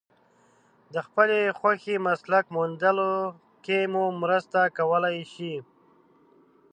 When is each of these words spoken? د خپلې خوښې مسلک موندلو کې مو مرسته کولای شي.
د 0.93 0.95
خپلې 1.07 1.39
خوښې 1.57 1.95
مسلک 2.07 2.45
موندلو 2.55 3.13
کې 3.65 3.79
مو 3.93 4.03
مرسته 4.21 4.59
کولای 4.77 5.17
شي. 5.33 5.53